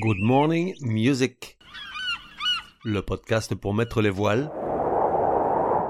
Good 0.00 0.20
Morning 0.20 0.76
Music. 0.80 1.58
Le 2.84 3.02
podcast 3.02 3.56
pour 3.56 3.74
mettre 3.74 4.00
les 4.00 4.10
voiles, 4.10 4.48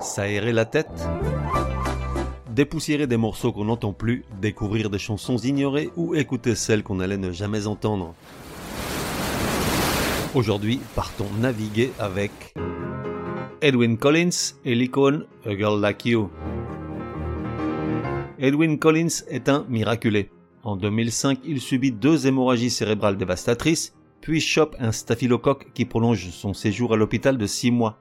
s'aérer 0.00 0.53
la 0.53 0.64
tête, 0.64 0.88
dépoussiérer 2.50 3.06
des 3.06 3.18
morceaux 3.18 3.52
qu'on 3.52 3.66
n'entend 3.66 3.92
plus, 3.92 4.24
découvrir 4.40 4.88
des 4.88 4.98
chansons 4.98 5.36
ignorées 5.36 5.90
ou 5.96 6.14
écouter 6.14 6.54
celles 6.54 6.82
qu'on 6.82 7.00
allait 7.00 7.18
ne 7.18 7.32
jamais 7.32 7.66
entendre. 7.66 8.15
Aujourd'hui, 10.35 10.81
partons 10.95 11.29
naviguer 11.38 11.93
avec 11.99 12.54
Edwin 13.61 13.99
Collins 13.99 14.54
et 14.65 14.75
l'icône 14.75 15.27
A 15.45 15.54
Girl 15.54 15.83
Like 15.83 16.06
You. 16.06 16.30
Edwin 18.38 18.79
Collins 18.79 19.25
est 19.29 19.51
un 19.51 19.66
miraculé. 19.69 20.30
En 20.62 20.77
2005, 20.77 21.41
il 21.45 21.61
subit 21.61 21.93
deux 21.93 22.27
hémorragies 22.27 22.70
cérébrales 22.70 23.16
dévastatrices, 23.16 23.95
puis 24.21 24.41
chope 24.41 24.77
un 24.79 24.93
staphylocoque 24.93 25.73
qui 25.75 25.85
prolonge 25.85 26.31
son 26.31 26.55
séjour 26.55 26.93
à 26.93 26.97
l'hôpital 26.97 27.39
de 27.39 27.47
six 27.47 27.71
mois. 27.71 27.99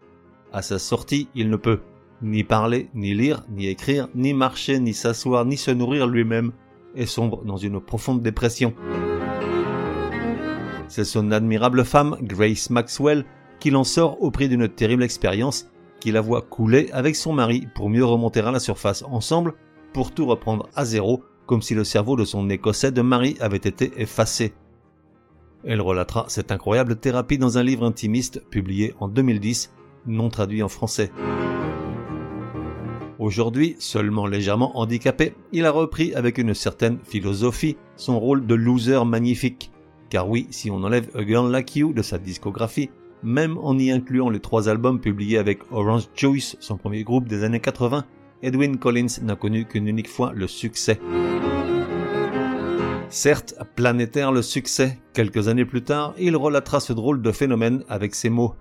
À 0.53 0.61
sa 0.61 0.79
sortie, 0.79 1.27
il 1.35 1.49
ne 1.49 1.57
peut 1.57 1.81
ni 2.21 2.43
parler, 2.43 2.89
ni 2.93 3.13
lire, 3.13 3.43
ni 3.49 3.67
écrire, 3.67 4.07
ni 4.15 4.33
marcher, 4.33 4.79
ni 4.79 4.93
s'asseoir, 4.93 5.45
ni 5.45 5.57
se 5.57 5.71
nourrir 5.71 6.07
lui-même, 6.07 6.51
et 6.95 7.05
sombre 7.05 7.43
dans 7.43 7.57
une 7.57 7.79
profonde 7.79 8.21
dépression. 8.21 8.73
C'est 10.87 11.05
son 11.05 11.31
admirable 11.31 11.83
femme, 11.85 12.17
Grace 12.21 12.69
Maxwell, 12.69 13.25
qui 13.59 13.69
l'en 13.69 13.83
sort 13.83 14.21
au 14.21 14.31
prix 14.31 14.49
d'une 14.49 14.67
terrible 14.67 15.03
expérience, 15.03 15.69
qui 15.99 16.11
la 16.11 16.21
voit 16.21 16.41
couler 16.41 16.89
avec 16.91 17.15
son 17.15 17.33
mari 17.33 17.67
pour 17.75 17.89
mieux 17.89 18.05
remonter 18.05 18.39
à 18.39 18.51
la 18.51 18.59
surface 18.59 19.03
ensemble, 19.03 19.53
pour 19.93 20.11
tout 20.11 20.25
reprendre 20.25 20.69
à 20.75 20.85
zéro 20.85 21.23
comme 21.45 21.61
si 21.61 21.73
le 21.73 21.83
cerveau 21.83 22.15
de 22.15 22.25
son 22.25 22.49
écossais 22.49 22.91
de 22.91 23.01
mari 23.01 23.37
avait 23.39 23.57
été 23.57 23.93
effacé. 23.97 24.53
Elle 25.63 25.81
relatera 25.81 26.25
cette 26.27 26.51
incroyable 26.51 26.95
thérapie 26.95 27.37
dans 27.37 27.57
un 27.57 27.63
livre 27.63 27.85
intimiste 27.85 28.43
publié 28.49 28.93
en 28.99 29.07
2010, 29.07 29.73
non 30.05 30.29
traduit 30.29 30.63
en 30.63 30.69
français. 30.69 31.11
Aujourd'hui, 33.19 33.75
seulement 33.79 34.27
légèrement 34.27 34.77
handicapé, 34.77 35.33
il 35.51 35.65
a 35.65 35.71
repris 35.71 36.13
avec 36.13 36.37
une 36.37 36.53
certaine 36.53 36.99
philosophie 37.03 37.75
son 37.95 38.19
rôle 38.19 38.45
de 38.45 38.53
loser 38.53 39.03
magnifique. 39.05 39.71
Car 40.09 40.29
oui, 40.29 40.47
si 40.51 40.69
on 40.69 40.83
enlève 40.83 41.09
A 41.15 41.25
Girl 41.25 41.51
Like 41.51 41.75
You 41.75 41.93
de 41.93 42.03
sa 42.03 42.19
discographie, 42.19 42.91
même 43.23 43.57
en 43.57 43.77
y 43.77 43.89
incluant 43.91 44.29
les 44.29 44.39
trois 44.39 44.69
albums 44.69 45.01
publiés 45.01 45.39
avec 45.39 45.59
Orange 45.71 46.07
Juice, 46.15 46.55
son 46.59 46.77
premier 46.77 47.03
groupe 47.03 47.27
des 47.27 47.43
années 47.43 47.59
80, 47.59 48.05
Edwin 48.43 48.77
Collins 48.77 49.21
n'a 49.23 49.35
connu 49.35 49.65
qu'une 49.65 49.87
unique 49.87 50.09
fois 50.09 50.31
le 50.33 50.45
succès. 50.45 50.99
Certes, 53.19 53.55
planétaire 53.75 54.31
le 54.31 54.43
succès, 54.43 54.99
quelques 55.15 55.47
années 55.47 55.65
plus 55.65 55.83
tard, 55.83 56.13
il 56.19 56.35
relatera 56.35 56.79
ce 56.79 56.93
drôle 56.93 57.23
de 57.23 57.31
phénomène 57.31 57.83
avec 57.89 58.13
ces 58.13 58.29
mots. 58.29 58.53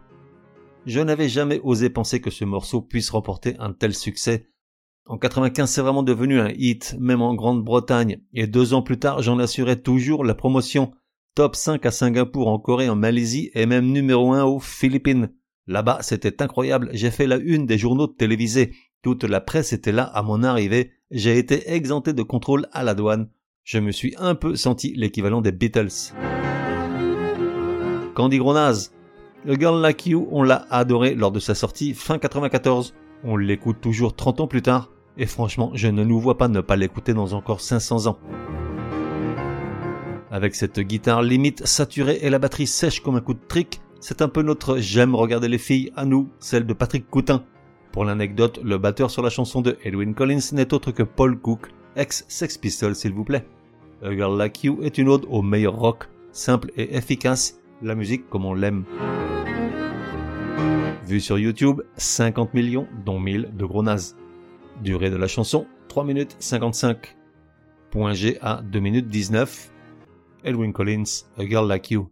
Je 0.86 0.98
n'avais 1.00 1.28
jamais 1.28 1.60
osé 1.62 1.90
penser 1.90 2.22
que 2.22 2.30
ce 2.30 2.46
morceau 2.46 2.80
puisse 2.80 3.10
remporter 3.10 3.54
un 3.58 3.74
tel 3.74 3.94
succès. 3.94 4.48
En 5.04 5.18
95, 5.18 5.68
c'est 5.68 5.82
vraiment 5.82 6.02
devenu 6.02 6.40
un 6.40 6.48
hit, 6.56 6.96
même 6.98 7.20
en 7.20 7.34
Grande-Bretagne, 7.34 8.22
et 8.32 8.46
deux 8.46 8.72
ans 8.72 8.80
plus 8.80 8.98
tard, 8.98 9.20
j'en 9.20 9.38
assurais 9.38 9.76
toujours 9.76 10.24
la 10.24 10.34
promotion. 10.34 10.90
Top 11.34 11.54
5 11.54 11.84
à 11.84 11.90
Singapour, 11.90 12.48
en 12.48 12.58
Corée, 12.58 12.88
en 12.88 12.96
Malaisie, 12.96 13.50
et 13.52 13.66
même 13.66 13.92
numéro 13.92 14.32
1 14.32 14.44
aux 14.44 14.58
Philippines. 14.58 15.34
Là-bas, 15.66 15.98
c'était 16.00 16.42
incroyable, 16.42 16.88
j'ai 16.94 17.10
fait 17.10 17.26
la 17.26 17.36
une 17.36 17.66
des 17.66 17.76
journaux 17.76 18.06
télévisés. 18.06 18.72
Toute 19.02 19.24
la 19.24 19.42
presse 19.42 19.74
était 19.74 19.92
là 19.92 20.04
à 20.04 20.22
mon 20.22 20.42
arrivée, 20.42 20.92
j'ai 21.10 21.36
été 21.36 21.70
exempté 21.72 22.14
de 22.14 22.22
contrôle 22.22 22.68
à 22.72 22.84
la 22.84 22.94
douane. 22.94 23.28
Je 23.68 23.80
me 23.80 23.90
suis 23.90 24.14
un 24.16 24.36
peu 24.36 24.54
senti 24.54 24.94
l'équivalent 24.94 25.40
des 25.40 25.50
Beatles. 25.50 26.14
Candy 28.14 28.38
Gronaz. 28.38 28.92
Le 29.44 29.56
Girl 29.56 29.80
Like 29.80 30.06
You, 30.06 30.28
on 30.30 30.44
l'a 30.44 30.68
adoré 30.70 31.16
lors 31.16 31.32
de 31.32 31.40
sa 31.40 31.56
sortie 31.56 31.92
fin 31.92 32.18
94. 32.18 32.94
On 33.24 33.36
l'écoute 33.36 33.80
toujours 33.80 34.14
30 34.14 34.42
ans 34.42 34.46
plus 34.46 34.62
tard, 34.62 34.92
et 35.18 35.26
franchement, 35.26 35.72
je 35.74 35.88
ne 35.88 36.04
nous 36.04 36.20
vois 36.20 36.38
pas 36.38 36.46
ne 36.46 36.60
pas 36.60 36.76
l'écouter 36.76 37.12
dans 37.12 37.32
encore 37.32 37.60
500 37.60 38.06
ans. 38.06 38.20
Avec 40.30 40.54
cette 40.54 40.78
guitare 40.78 41.22
limite 41.22 41.66
saturée 41.66 42.20
et 42.22 42.30
la 42.30 42.38
batterie 42.38 42.68
sèche 42.68 43.00
comme 43.00 43.16
un 43.16 43.20
coup 43.20 43.34
de 43.34 43.48
trick, 43.48 43.80
c'est 43.98 44.22
un 44.22 44.28
peu 44.28 44.42
notre 44.42 44.78
j'aime 44.78 45.16
regarder 45.16 45.48
les 45.48 45.58
filles 45.58 45.90
à 45.96 46.04
nous, 46.04 46.28
celle 46.38 46.66
de 46.66 46.72
Patrick 46.72 47.10
Coutin. 47.10 47.42
Pour 47.90 48.04
l'anecdote, 48.04 48.60
le 48.62 48.78
batteur 48.78 49.10
sur 49.10 49.24
la 49.24 49.30
chanson 49.30 49.60
de 49.60 49.76
Edwin 49.82 50.14
Collins 50.14 50.52
n'est 50.52 50.72
autre 50.72 50.92
que 50.92 51.02
Paul 51.02 51.36
Cook, 51.36 51.72
ex-Sex 51.96 52.58
Pistols 52.58 52.94
s'il 52.94 53.12
vous 53.12 53.24
plaît. 53.24 53.44
A 54.02 54.12
Girl 54.12 54.36
Like 54.36 54.62
You 54.62 54.82
est 54.82 54.98
une 54.98 55.08
ode 55.08 55.24
au 55.28 55.42
meilleur 55.42 55.74
rock, 55.74 56.08
simple 56.30 56.70
et 56.76 56.96
efficace, 56.96 57.60
la 57.82 57.94
musique 57.94 58.28
comme 58.28 58.44
on 58.44 58.54
l'aime. 58.54 58.84
Vu 61.06 61.20
sur 61.20 61.38
YouTube, 61.38 61.82
50 61.96 62.52
millions, 62.52 62.86
dont 63.04 63.18
1000 63.18 63.52
de 63.56 63.64
gros 63.64 63.82
nazes. 63.82 64.16
Durée 64.82 65.08
de 65.08 65.16
la 65.16 65.28
chanson, 65.28 65.66
3 65.88 66.04
minutes 66.04 66.36
55. 66.38 67.16
Point 67.90 68.12
G 68.12 68.38
à 68.42 68.60
2 68.62 68.80
minutes 68.80 69.08
19. 69.08 69.72
Edwin 70.44 70.72
Collins, 70.72 71.24
A 71.38 71.46
Girl 71.46 71.66
Like 71.66 71.90
You. 71.90 72.10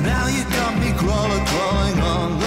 Now 0.00 0.26
you 0.28 0.44
got 0.44 0.78
me 0.78 0.92
crawling, 0.92 1.44
crawling 1.46 2.00
on 2.00 2.43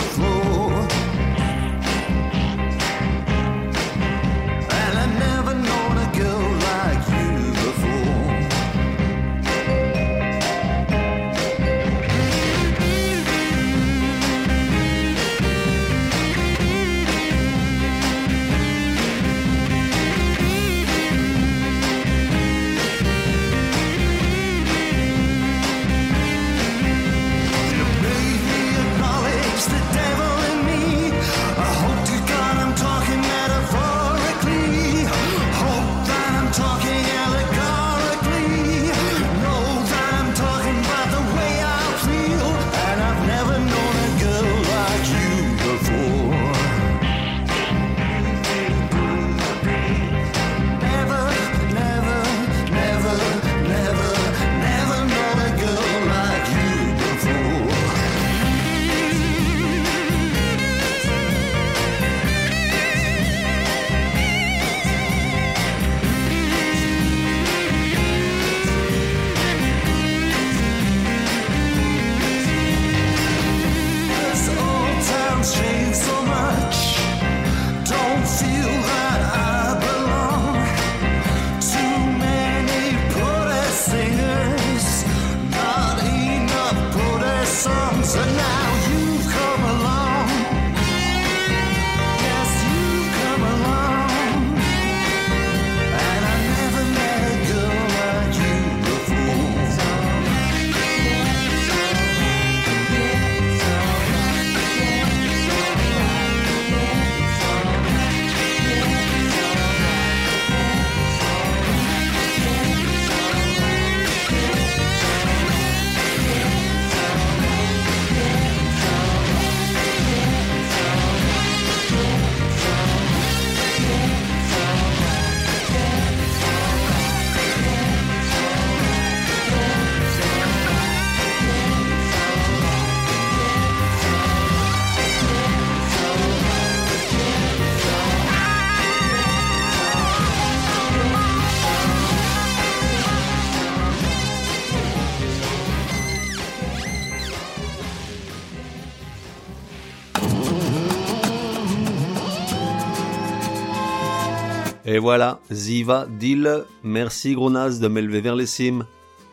Et 154.89 154.99
voilà, 154.99 155.41
Ziva, 155.51 156.07
deal. 156.09 156.63
Merci 156.81 157.33
Gronaz 157.33 157.81
de 157.81 157.89
m'élever 157.89 158.21
vers 158.21 158.37
les 158.37 158.45
cimes. 158.45 158.85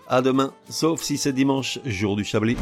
À 0.09 0.21
demain, 0.21 0.53
sauf 0.69 1.01
si 1.01 1.17
c'est 1.17 1.33
dimanche, 1.33 1.79
jour 1.87 2.17
du 2.17 2.25
Chablis. 2.25 2.57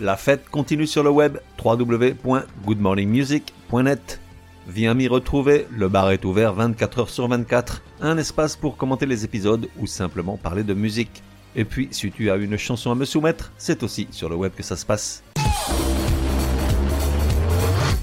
La 0.00 0.16
fête 0.16 0.48
continue 0.48 0.86
sur 0.86 1.02
le 1.02 1.10
web 1.10 1.38
www.goodmorningmusic.net. 1.62 4.20
Viens 4.68 4.94
m'y 4.94 5.08
retrouver, 5.08 5.66
le 5.72 5.88
bar 5.88 6.12
est 6.12 6.24
ouvert 6.24 6.54
24 6.54 7.00
heures 7.00 7.10
sur 7.10 7.26
24, 7.26 7.82
un 8.00 8.16
espace 8.16 8.54
pour 8.54 8.76
commenter 8.76 9.06
les 9.06 9.24
épisodes 9.24 9.68
ou 9.78 9.88
simplement 9.88 10.36
parler 10.36 10.62
de 10.62 10.74
musique. 10.74 11.24
Et 11.56 11.64
puis, 11.64 11.88
si 11.90 12.12
tu 12.12 12.30
as 12.30 12.36
une 12.36 12.56
chanson 12.56 12.92
à 12.92 12.94
me 12.94 13.06
soumettre, 13.06 13.50
c'est 13.58 13.82
aussi 13.82 14.06
sur 14.12 14.28
le 14.28 14.36
web 14.36 14.52
que 14.54 14.62
ça 14.62 14.76
se 14.76 14.86
passe. 14.86 15.24